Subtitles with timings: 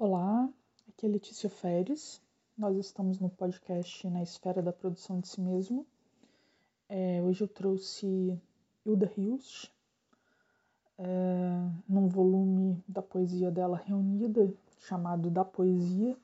[0.00, 0.48] Olá,
[0.88, 2.22] aqui é Letícia Feres.
[2.56, 5.84] Nós estamos no podcast Na Esfera da Produção de Si Mesmo.
[6.88, 8.40] É, hoje eu trouxe
[8.86, 9.72] Hilda Hilst,
[10.98, 11.04] é,
[11.88, 16.16] num volume da poesia dela reunida, chamado Da Poesia.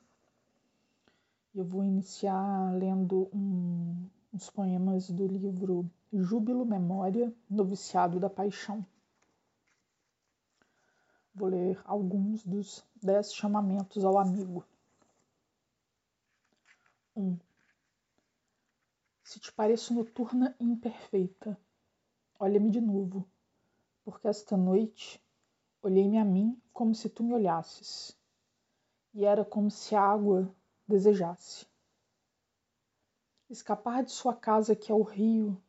[1.53, 8.85] Eu vou iniciar lendo um, uns poemas do livro Júbilo Memória, Noviciado da Paixão.
[11.35, 14.65] Vou ler alguns dos dez chamamentos ao amigo.
[17.13, 17.21] 1.
[17.21, 17.39] Um,
[19.21, 21.59] se te pareço noturna e imperfeita,
[22.39, 23.27] olha-me de novo,
[24.05, 25.21] porque esta noite
[25.81, 28.17] olhei-me a mim como se tu me olhasses,
[29.13, 30.49] e era como se a água
[30.87, 31.67] desejasse.
[33.49, 35.61] Escapar de sua casa que é o rio,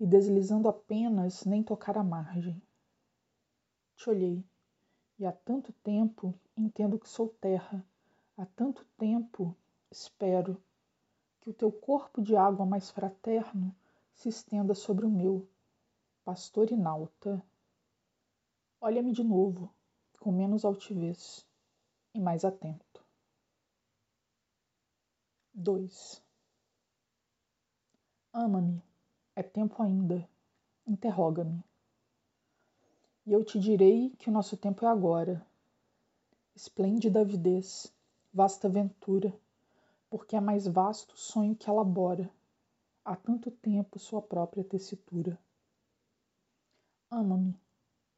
[0.00, 2.60] e deslizando apenas nem tocar a margem.
[3.96, 4.42] Te olhei
[5.20, 7.84] e há tanto tempo entendo que sou terra,
[8.38, 9.54] há tanto tempo
[9.90, 10.56] espero
[11.42, 13.76] que o teu corpo de água mais fraterno
[14.14, 15.46] se estenda sobre o meu,
[16.24, 17.44] pastor inalta.
[18.80, 19.70] Olha-me de novo,
[20.18, 21.46] com menos altivez
[22.14, 23.04] e mais atento.
[25.52, 26.22] 2.
[28.32, 28.82] Ama-me,
[29.36, 30.26] é tempo ainda,
[30.86, 31.62] interroga-me
[33.30, 35.46] e eu te direi que o nosso tempo é agora.
[36.52, 37.94] Esplêndida avidez,
[38.34, 39.32] vasta ventura,
[40.10, 42.28] porque é mais vasto o sonho que elabora,
[43.04, 45.38] há tanto tempo sua própria tessitura.
[47.08, 47.54] Ama-me,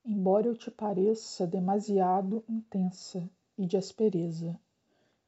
[0.03, 4.59] embora eu te pareça demasiado intensa e de aspereza,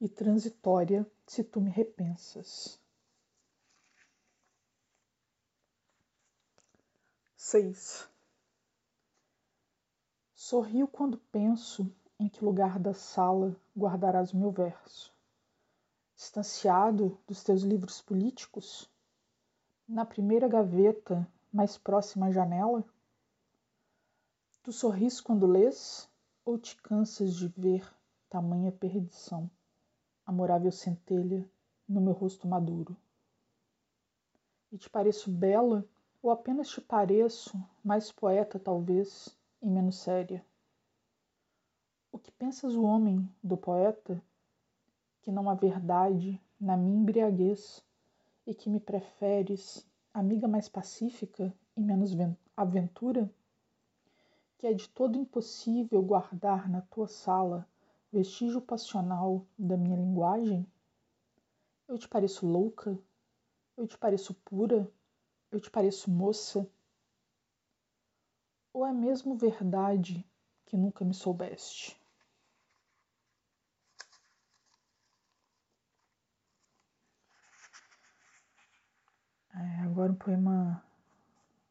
[0.01, 2.81] e transitória se tu me repensas.
[7.37, 8.14] 6.
[10.47, 15.11] Sorrio quando penso em que lugar da sala guardarás o meu verso.
[16.15, 18.87] Distanciado dos teus livros políticos?
[19.89, 22.85] Na primeira gaveta, mais próxima à janela?
[24.63, 26.11] Tu sorris quando lês
[26.45, 27.91] ou te cansas de ver
[28.29, 29.51] tamanha perdição,
[30.27, 31.49] amorável centelha
[31.89, 32.95] no meu rosto maduro?
[34.71, 35.89] E te pareço bela
[36.23, 39.35] ou apenas te pareço mais poeta, talvez?
[39.65, 40.45] E menos séria.
[42.13, 44.23] O que pensas o homem do poeta,
[45.23, 47.83] que não há verdade na minha embriaguez
[48.47, 52.11] e que me preferes amiga mais pacífica e menos
[52.55, 53.33] aventura?
[54.59, 57.67] Que é de todo impossível guardar na tua sala
[58.13, 60.67] vestígio passional da minha linguagem?
[61.89, 62.99] Eu te pareço louca?
[63.79, 64.87] Eu te pareço pura?
[65.51, 66.69] Eu te pareço moça?
[68.75, 70.27] Ou é mesmo verdade
[70.67, 71.97] que nunca me soubeste?
[79.55, 80.85] É, agora um poema.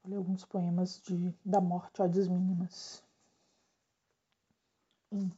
[0.01, 3.03] Vou ler alguns poemas de Da Morte às Mínimas.
[5.11, 5.29] Um.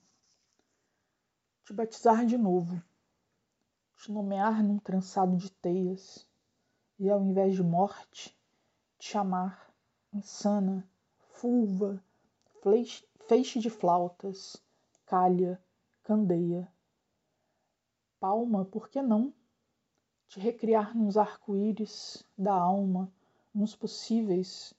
[1.66, 2.80] Te batizar de novo,
[3.98, 6.28] te nomear num trançado de teias,
[7.00, 8.38] e ao invés de morte,
[9.00, 9.74] te chamar
[10.14, 10.88] insana
[11.46, 12.04] fulva,
[13.28, 14.60] feixe de flautas,
[15.06, 15.62] calha,
[16.02, 16.68] candeia.
[18.20, 19.32] Palma, por que não?
[20.28, 23.14] Te recriar nos arco-íris da alma,
[23.54, 24.74] nos possíveis,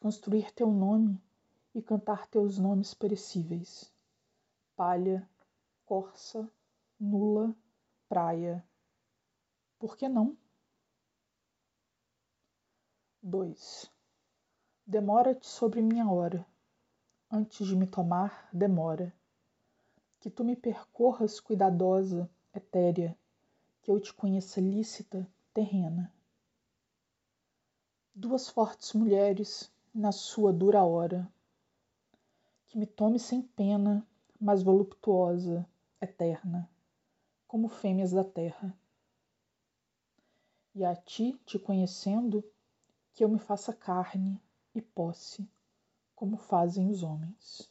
[0.00, 1.20] construir teu nome
[1.74, 3.92] e cantar teus nomes perecíveis.
[4.74, 5.28] Palha,
[5.84, 6.50] corça,
[6.98, 7.54] nula,
[8.08, 8.64] praia.
[9.78, 10.34] Por que não?
[13.22, 13.97] 2.
[14.90, 16.46] Demora-te sobre minha hora,
[17.30, 19.12] antes de me tomar, demora.
[20.18, 23.14] Que tu me percorras cuidadosa, etérea,
[23.82, 26.10] que eu te conheça lícita, terrena.
[28.14, 31.30] Duas fortes mulheres na sua dura hora,
[32.68, 34.02] que me tome sem pena,
[34.40, 35.68] mas voluptuosa,
[36.00, 36.66] eterna,
[37.46, 38.74] como fêmeas da terra.
[40.74, 42.42] E a ti, te conhecendo,
[43.12, 44.40] que eu me faça carne,
[44.74, 45.48] e posse,
[46.14, 47.70] como fazem os homens.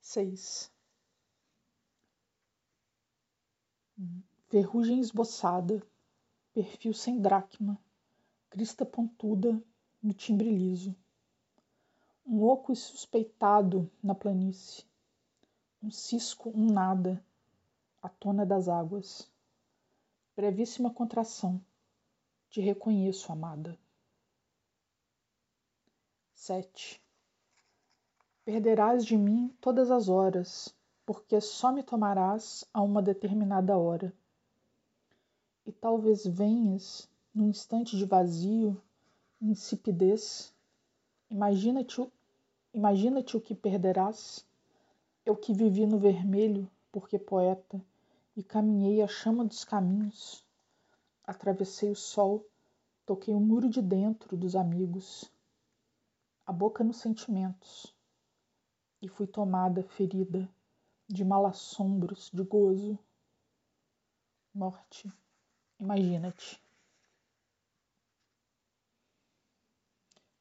[0.00, 0.72] 6.
[4.48, 5.86] Ferrugem esboçada,
[6.54, 7.78] perfil sem dracma,
[8.48, 9.62] crista pontuda
[10.02, 10.96] no timbre liso.
[12.24, 14.84] Um oco suspeitado na planície,
[15.82, 17.22] um cisco, um nada,
[18.00, 19.30] a tona das águas.
[20.34, 21.60] Brevíssima contração
[22.56, 23.78] te reconheço, amada.
[26.34, 26.98] 7.
[28.46, 30.74] Perderás de mim todas as horas,
[31.04, 34.10] porque só me tomarás a uma determinada hora.
[35.66, 38.80] E talvez venhas, num instante de vazio,
[39.38, 40.50] insipidez,
[41.28, 42.10] imagina-te
[42.72, 44.46] imagina o que perderás.
[45.26, 47.78] Eu que vivi no vermelho, porque poeta,
[48.34, 50.45] e caminhei a chama dos caminhos,
[51.26, 52.46] atravessei o sol,
[53.04, 55.30] toquei o muro de dentro dos amigos,
[56.46, 57.94] a boca nos sentimentos
[59.02, 60.48] e fui tomada, ferida,
[61.08, 62.98] de malassombros, de gozo.
[64.54, 65.12] Morte,
[65.78, 66.60] imagina-te.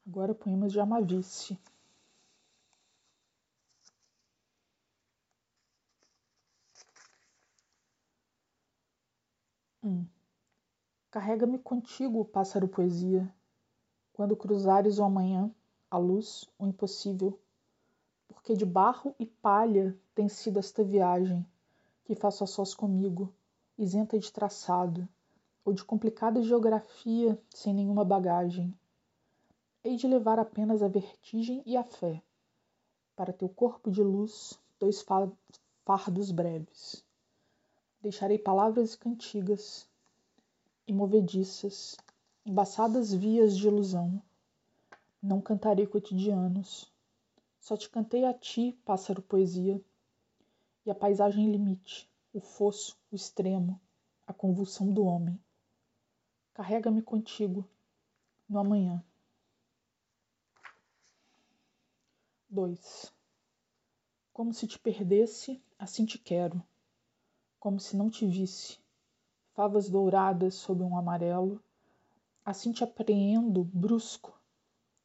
[0.07, 1.59] Agora poemas de Amavice.
[9.83, 10.07] Um.
[11.15, 13.33] Carrega-me contigo, pássaro poesia,
[14.11, 15.49] quando cruzares o amanhã,
[15.89, 17.39] a luz, o impossível
[18.27, 21.47] porque de barro e palha tem sido esta viagem
[22.03, 23.33] que faço a sós comigo,
[23.77, 25.07] isenta de traçado,
[25.63, 28.77] ou de complicada geografia sem nenhuma bagagem.
[29.85, 32.21] Hei de levar apenas a vertigem e a fé,
[33.15, 35.01] para teu corpo de luz, dois
[35.85, 37.05] fardos breves.
[38.01, 39.87] Deixarei palavras e cantigas,
[40.87, 41.97] e movediças,
[42.45, 44.21] embaçadas vias de ilusão.
[45.21, 46.91] Não cantarei cotidianos,
[47.59, 49.81] só te cantei a ti, pássaro poesia,
[50.85, 53.81] e a paisagem limite, o fosso, o extremo,
[54.27, 55.39] a convulsão do homem.
[56.53, 57.67] Carrega-me contigo
[58.47, 59.03] no amanhã.
[62.49, 63.11] 2.
[64.31, 66.61] Como se te perdesse, assim te quero.
[67.59, 68.77] Como se não te visse.
[69.55, 71.63] Favas douradas sob um amarelo,
[72.43, 74.37] assim te apreendo, brusco,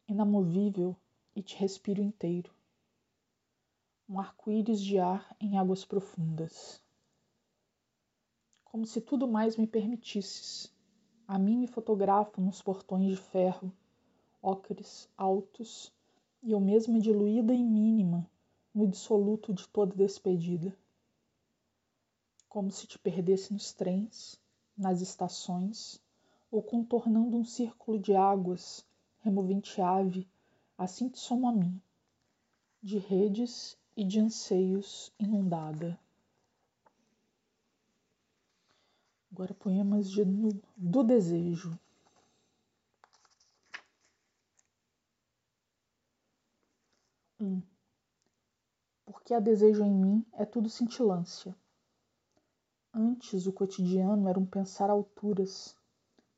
[0.08, 0.96] inamovível,
[1.36, 2.50] e te respiro inteiro.
[4.08, 6.82] Um arco-íris de ar em águas profundas.
[8.64, 10.74] Como se tudo mais me permitisses.
[11.28, 13.72] A mim me fotografo nos portões de ferro,
[14.42, 15.92] ocres altos,
[16.42, 18.28] e eu mesma diluída e mínima
[18.74, 20.76] no dissoluto de toda despedida.
[22.50, 24.38] Como se te perdesse nos trens,
[24.76, 25.98] nas estações,
[26.50, 28.84] ou contornando um círculo de águas,
[29.20, 30.28] removente ave
[30.76, 31.80] assim te somo a mim,
[32.82, 35.96] de redes e de anseios inundada.
[39.30, 40.24] Agora poemas de,
[40.76, 41.78] do desejo.
[47.38, 47.62] Um.
[49.06, 51.54] Porque há desejo em mim é tudo cintilância.
[52.92, 55.76] Antes o cotidiano era um pensar alturas,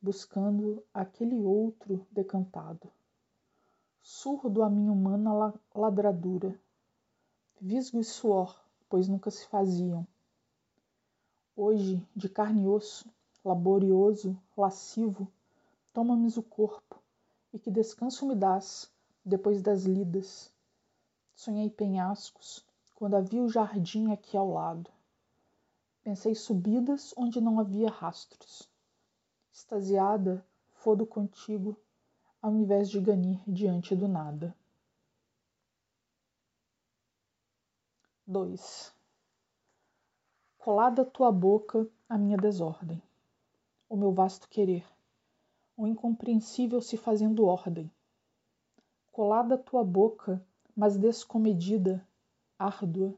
[0.01, 2.91] buscando aquele outro decantado
[4.03, 6.59] surdo a minha humana ladradura.
[7.59, 8.53] Visgo e suor,
[8.89, 10.05] pois nunca se faziam.
[11.55, 13.09] Hoje, de carne e osso,
[13.45, 15.25] laborioso, lascivo,
[15.93, 16.99] toma-me o corpo,
[17.53, 18.91] e que descanso me dás,
[19.23, 20.51] depois das lidas.
[21.33, 22.65] Sonhei penhascos,
[22.95, 24.91] quando havia o jardim aqui ao lado.
[26.03, 28.69] Pensei subidas onde não havia rastros.
[29.53, 31.77] Extasiada, fodo contigo,
[32.41, 34.53] ao invés de ganir diante do nada.
[38.27, 38.93] 2.
[40.57, 43.01] Colada tua boca a minha desordem,
[43.89, 44.85] o meu vasto querer,
[45.77, 47.89] o incompreensível se fazendo ordem.
[49.11, 52.05] Colada tua boca, mas descomedida,
[52.57, 53.13] árdua,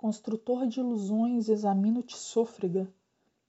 [0.00, 2.92] construtor de ilusões, examino-te sôfrega,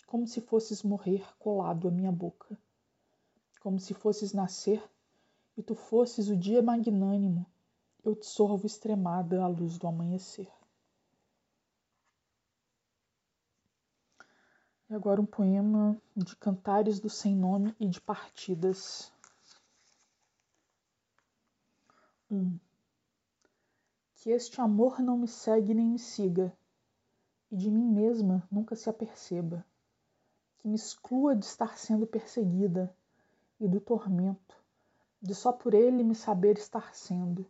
[0.05, 2.58] como se fosses morrer colado à minha boca
[3.62, 4.84] como se fosses nascer
[5.55, 7.46] e tu fosses o dia magnânimo,
[8.03, 10.51] eu te sorvo extremada à luz do amanhecer.
[14.89, 19.13] E agora um poema de cantares do sem nome e de partidas.
[22.29, 22.58] Um.
[24.21, 26.55] Que este amor não me segue nem me siga,
[27.51, 29.65] e de mim mesma nunca se aperceba,
[30.59, 32.95] que me exclua de estar sendo perseguida,
[33.59, 34.55] e do tormento,
[35.19, 37.47] de só por ele me saber estar sendo.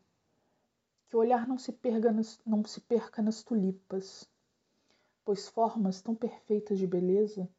[1.09, 1.77] Que o olhar não se,
[2.13, 4.25] nas, não se perca nas tulipas,
[5.25, 7.49] pois formas tão perfeitas de beleza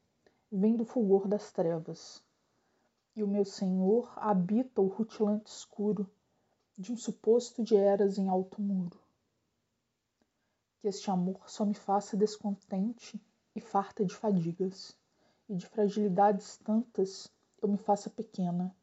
[0.51, 2.25] vêm do fulgor das trevas.
[3.15, 6.11] E o meu Senhor habita o rutilante escuro
[6.79, 9.02] de um suposto de eras em alto muro.
[10.83, 13.19] Que este amor só me faça descontente
[13.55, 14.99] e farta de fadigas,
[15.49, 17.29] e de fragilidades tantas
[17.63, 18.75] eu me faça pequena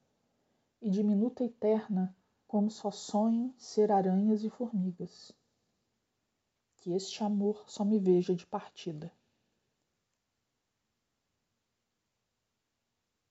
[0.82, 2.15] e diminuta eterna
[2.48, 5.34] como só sonhem ser aranhas e formigas.
[6.77, 9.12] Que este amor só me veja de partida.